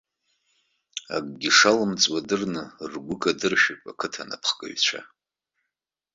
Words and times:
Акгьы 1.15 1.49
шалымҵуа 1.57 2.19
дырны, 2.27 2.63
ргәы 2.91 3.15
кадыршәып 3.21 3.81
ақыҭа 3.91 4.21
анапхгаҩцәа. 4.23 5.01